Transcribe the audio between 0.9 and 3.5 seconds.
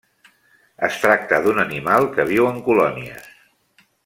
tracta d'un animal que viu en colònies.